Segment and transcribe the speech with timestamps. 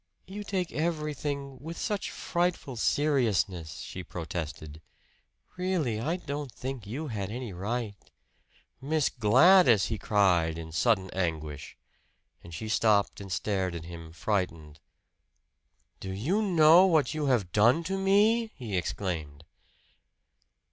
[0.25, 4.81] "You take everything with such frightful seriousness," she protested.
[5.57, 7.93] "Really, I don't think you had any right"
[8.91, 11.77] "Miss Gladys!" he cried in sudden anguish;
[12.43, 14.79] and she stopped and stared at him, frightened.
[15.99, 19.43] "Do you know what you have done to me?" he exclaimed.